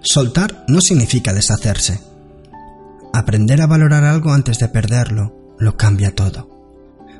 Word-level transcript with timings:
Soltar 0.00 0.64
no 0.68 0.80
significa 0.80 1.32
deshacerse. 1.32 2.00
Aprender 3.12 3.60
a 3.60 3.66
valorar 3.66 4.04
algo 4.04 4.32
antes 4.32 4.58
de 4.58 4.68
perderlo 4.68 5.56
lo 5.58 5.76
cambia 5.76 6.14
todo. 6.14 6.48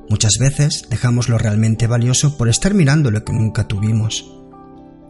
Muchas 0.08 0.34
veces 0.38 0.84
dejamos 0.88 1.28
lo 1.28 1.38
realmente 1.38 1.86
valioso 1.86 2.36
por 2.38 2.48
estar 2.48 2.74
mirando 2.74 3.10
lo 3.10 3.24
que 3.24 3.32
nunca 3.32 3.66
tuvimos. 3.66 4.32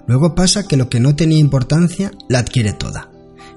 Luego 0.06 0.34
pasa 0.34 0.66
que 0.66 0.78
lo 0.78 0.88
que 0.88 0.98
no 0.98 1.14
tenía 1.14 1.38
importancia 1.38 2.10
la 2.28 2.38
adquiere 2.38 2.72
toda. 2.72 3.10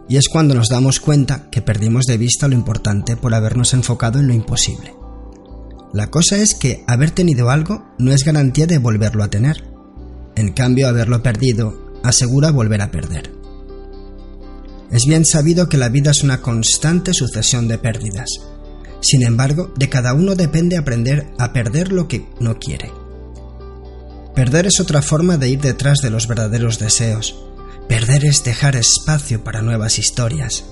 Y 0.10 0.18
es 0.18 0.28
cuando 0.28 0.56
nos 0.56 0.68
damos 0.68 1.00
cuenta 1.00 1.50
que 1.50 1.62
perdimos 1.62 2.06
de 2.06 2.18
vista 2.18 2.50
lo 2.50 2.54
importante 2.54 3.16
por 3.16 3.34
habernos 3.34 3.73
enfocado 3.73 4.20
en 4.20 4.28
lo 4.28 4.34
imposible. 4.34 4.94
La 5.94 6.08
cosa 6.08 6.38
es 6.38 6.54
que 6.54 6.84
haber 6.88 7.12
tenido 7.12 7.50
algo 7.50 7.86
no 7.98 8.12
es 8.12 8.26
garantía 8.26 8.68
de 8.68 8.78
volverlo 8.78 9.23
a 9.23 9.30
tener. 9.30 9.64
En 10.36 10.52
cambio, 10.52 10.90
haberlo 10.90 11.23
perdido 11.23 11.94
asegura 12.04 12.52
volver 12.52 12.82
a 12.82 12.92
perder. 12.92 13.41
Es 14.92 15.06
bien 15.06 15.23
sabido 15.25 15.70
que 15.70 15.78
la 15.78 15.88
vida 15.88 16.11
es 16.11 16.22
una 16.22 16.42
constante 16.42 17.14
sucesión 17.14 17.70
de 17.70 17.78
pérdidas. 17.78 18.30
Sin 19.00 19.23
embargo, 19.23 19.73
de 19.78 19.89
cada 19.89 20.14
uno 20.14 20.36
depende 20.36 20.78
aprender 20.78 21.28
a 21.39 21.53
perder 21.53 21.94
lo 21.94 22.08
que 22.09 22.28
no 22.39 22.59
quiere. 22.59 22.92
Perder 24.36 24.67
es 24.67 24.80
otra 24.80 25.02
forma 25.02 25.38
de 25.38 25.50
ir 25.50 25.62
detrás 25.62 26.00
de 26.00 26.09
los 26.09 26.28
verdaderos 26.28 26.78
deseos. 26.78 27.36
Perder 27.88 28.25
es 28.25 28.44
dejar 28.44 28.75
espacio 28.75 29.44
para 29.44 29.62
nuevas 29.62 29.97
historias, 29.97 30.66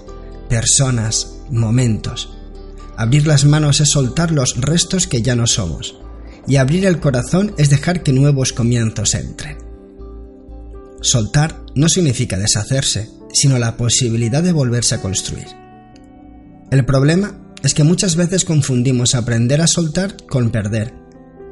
personas, 0.49 1.35
momentos. 1.49 2.29
Abrir 2.97 3.25
las 3.25 3.45
manos 3.45 3.79
es 3.79 3.89
soltar 3.89 4.31
los 4.31 4.57
restos 4.57 5.07
que 5.07 5.21
ya 5.21 5.35
no 5.35 5.47
somos. 5.47 5.95
Y 6.45 6.57
abrir 6.57 6.85
el 6.85 6.99
corazón 6.99 7.53
es 7.57 7.69
dejar 7.69 8.03
que 8.03 8.11
nuevos 8.11 8.51
comienzos 8.51 9.15
entren. 9.15 9.57
Soltar 11.01 11.61
no 11.75 11.87
significa 11.87 12.37
deshacerse, 12.37 13.09
sino 13.33 13.57
la 13.59 13.77
posibilidad 13.77 14.43
de 14.43 14.51
volverse 14.51 14.95
a 14.95 15.01
construir. 15.01 15.47
El 16.71 16.85
problema 16.85 17.39
es 17.63 17.73
que 17.73 17.83
muchas 17.83 18.15
veces 18.15 18.45
confundimos 18.45 19.15
aprender 19.15 19.61
a 19.61 19.67
soltar 19.67 20.15
con 20.27 20.51
perder, 20.51 20.93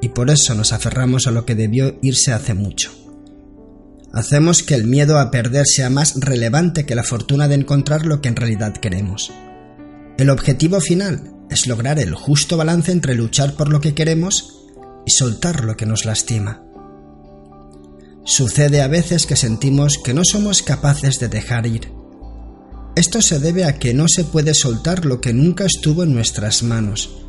y 0.02 0.10
por 0.10 0.30
eso 0.30 0.56
nos 0.56 0.74
aferramos 0.74 1.28
a 1.28 1.32
lo 1.32 1.46
que 1.46 1.56
debió 1.56 1.98
irse 2.02 2.32
hace 2.32 2.54
mucho. 2.54 2.92
Hacemos 4.14 4.64
que 4.64 4.76
el 4.76 4.86
miedo 4.86 5.20
a 5.20 5.32
perder 5.32 5.66
sea 5.66 5.90
más 5.90 6.20
relevante 6.20 6.86
que 6.86 6.96
la 6.96 7.04
fortuna 7.04 7.48
de 7.48 7.56
encontrar 7.56 8.06
lo 8.06 8.22
que 8.22 8.30
en 8.30 8.36
realidad 8.36 8.74
queremos. 8.78 9.32
El 10.18 10.30
objetivo 10.30 10.80
final 10.80 11.34
es 11.50 11.68
lograr 11.68 12.00
el 12.00 12.14
justo 12.16 12.58
balance 12.58 12.92
entre 12.92 13.16
luchar 13.16 13.54
por 13.54 13.70
lo 13.70 13.82
que 13.82 13.94
queremos 13.94 14.66
y 15.06 15.12
soltar 15.12 15.64
lo 15.64 15.78
que 15.78 15.86
nos 15.86 16.06
lastima. 16.06 16.67
Sucede 18.28 18.82
a 18.82 18.90
veces 18.90 19.26
que 19.26 19.38
sentimos 19.38 19.94
que 20.04 20.14
no 20.14 20.22
somos 20.30 20.62
capaces 20.62 21.18
de 21.18 21.30
dejar 21.30 21.66
ir. 21.66 21.94
Esto 22.98 23.22
se 23.22 23.40
debe 23.40 23.64
a 23.64 23.80
que 23.80 23.94
no 23.94 24.06
se 24.10 24.26
puede 24.26 24.54
soltar 24.54 25.06
lo 25.06 25.22
que 25.22 25.32
nunca 25.32 25.64
estuvo 25.64 26.04
en 26.04 26.14
nuestras 26.14 26.62
manos, 26.62 27.22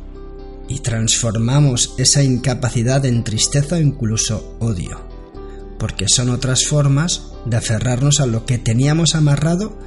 y 0.67 0.79
transformamos 0.79 1.93
esa 1.97 2.21
incapacidad 2.21 3.05
en 3.05 3.23
tristeza 3.23 3.77
o 3.77 3.79
incluso 3.79 4.57
odio, 4.59 5.07
porque 5.79 6.05
son 6.13 6.31
otras 6.31 6.65
formas 6.65 7.31
de 7.45 7.55
aferrarnos 7.55 8.19
a 8.19 8.25
lo 8.25 8.45
que 8.45 8.57
teníamos 8.57 9.15
amarrado 9.15 9.79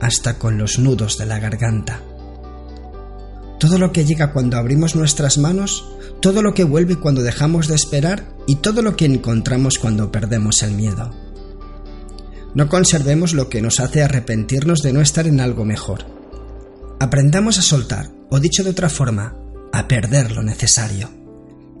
hasta 0.00 0.38
con 0.38 0.56
los 0.56 0.78
nudos 0.78 1.18
de 1.18 1.26
la 1.26 1.40
garganta. 1.40 2.00
Todo 3.58 3.78
lo 3.78 3.92
que 3.92 4.04
llega 4.04 4.32
cuando 4.32 4.56
abrimos 4.56 4.96
nuestras 4.96 5.38
manos, 5.38 5.84
todo 6.20 6.42
lo 6.42 6.54
que 6.54 6.64
vuelve 6.64 6.96
cuando 6.96 7.22
dejamos 7.22 7.68
de 7.68 7.74
esperar 7.74 8.26
y 8.46 8.56
todo 8.56 8.82
lo 8.82 8.96
que 8.96 9.04
encontramos 9.04 9.78
cuando 9.78 10.10
perdemos 10.10 10.62
el 10.62 10.72
miedo. 10.72 11.12
No 12.54 12.68
conservemos 12.68 13.32
lo 13.32 13.48
que 13.48 13.62
nos 13.62 13.80
hace 13.80 14.02
arrepentirnos 14.02 14.80
de 14.80 14.92
no 14.92 15.00
estar 15.00 15.26
en 15.26 15.40
algo 15.40 15.64
mejor. 15.64 16.06
Aprendamos 17.00 17.58
a 17.58 17.62
soltar, 17.62 18.10
o 18.30 18.38
dicho 18.38 18.62
de 18.64 18.70
otra 18.70 18.88
forma, 18.88 19.36
a 19.72 19.88
perder 19.88 20.32
lo 20.32 20.42
necesario. 20.42 21.10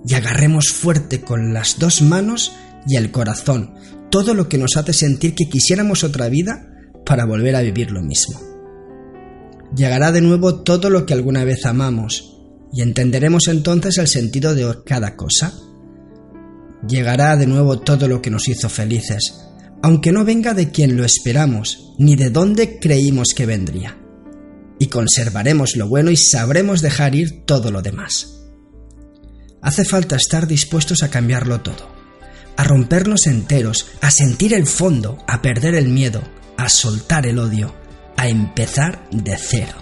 Y 0.06 0.14
agarremos 0.14 0.68
fuerte 0.68 1.20
con 1.22 1.54
las 1.54 1.78
dos 1.78 2.02
manos 2.02 2.52
y 2.86 2.96
el 2.96 3.10
corazón 3.10 3.74
todo 4.10 4.34
lo 4.34 4.48
que 4.48 4.58
nos 4.58 4.76
hace 4.76 4.92
sentir 4.92 5.34
que 5.34 5.48
quisiéramos 5.48 6.04
otra 6.04 6.28
vida 6.28 6.68
para 7.04 7.24
volver 7.24 7.56
a 7.56 7.62
vivir 7.62 7.90
lo 7.90 8.02
mismo 8.02 8.53
llegará 9.74 10.12
de 10.12 10.20
nuevo 10.20 10.62
todo 10.62 10.90
lo 10.90 11.06
que 11.06 11.14
alguna 11.14 11.44
vez 11.44 11.66
amamos, 11.66 12.34
y 12.72 12.82
entenderemos 12.82 13.48
entonces 13.48 13.98
el 13.98 14.08
sentido 14.08 14.54
de 14.54 14.82
cada 14.84 15.16
cosa. 15.16 15.54
Llegará 16.86 17.36
de 17.36 17.46
nuevo 17.46 17.78
todo 17.78 18.08
lo 18.08 18.20
que 18.20 18.30
nos 18.30 18.48
hizo 18.48 18.68
felices, 18.68 19.34
aunque 19.82 20.12
no 20.12 20.24
venga 20.24 20.54
de 20.54 20.70
quien 20.70 20.96
lo 20.96 21.04
esperamos, 21.04 21.94
ni 21.98 22.16
de 22.16 22.30
dónde 22.30 22.78
creímos 22.78 23.28
que 23.34 23.46
vendría. 23.46 23.98
Y 24.78 24.86
conservaremos 24.86 25.76
lo 25.76 25.88
bueno 25.88 26.10
y 26.10 26.16
sabremos 26.16 26.82
dejar 26.82 27.14
ir 27.14 27.44
todo 27.44 27.70
lo 27.70 27.80
demás. 27.80 28.40
Hace 29.62 29.84
falta 29.84 30.16
estar 30.16 30.46
dispuestos 30.46 31.02
a 31.02 31.10
cambiarlo 31.10 31.60
todo, 31.60 31.88
a 32.56 32.64
rompernos 32.64 33.26
enteros, 33.26 33.86
a 34.00 34.10
sentir 34.10 34.52
el 34.52 34.66
fondo, 34.66 35.18
a 35.26 35.40
perder 35.40 35.74
el 35.74 35.88
miedo, 35.88 36.22
a 36.56 36.68
soltar 36.68 37.24
el 37.26 37.38
odio, 37.38 37.74
a 38.24 38.28
empezar 38.28 39.06
de 39.10 39.36
cero. 39.36 39.74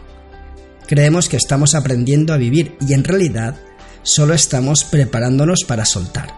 Creemos 0.89 1.29
que 1.29 1.37
estamos 1.37 1.77
aprendiendo 1.77 2.33
a 2.33 2.39
vivir 2.39 2.77
y 2.81 2.93
en 2.93 3.05
realidad 3.05 3.55
solo 4.03 4.35
estamos 4.35 4.83
preparándonos 4.83 5.61
para 5.63 5.85
soltar. 5.85 6.35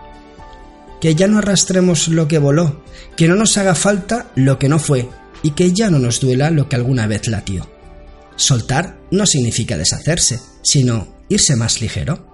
Que 1.01 1.15
ya 1.15 1.29
no 1.29 1.39
arrastremos 1.39 2.09
lo 2.09 2.29
que 2.29 2.37
voló, 2.37 2.85
que 3.17 3.27
no 3.27 3.37
nos 3.37 3.57
haga 3.57 3.75
falta 3.75 4.31
lo 4.35 4.59
que 4.59 4.69
no 4.69 4.79
fue 4.79 5.09
y 5.43 5.53
que 5.53 5.73
ya 5.73 5.89
no 5.89 5.99
nos 5.99 6.21
duela 6.21 6.51
lo 6.51 6.69
que 6.69 6.77
alguna 6.77 7.07
vez 7.07 7.27
latió. 7.27 7.71
Soltar 8.37 8.99
no 9.11 9.25
significa 9.25 9.79
deshacerse, 9.79 10.41
sino 10.63 11.09
irse 11.31 11.57
más 11.57 11.81
ligero. 11.81 12.34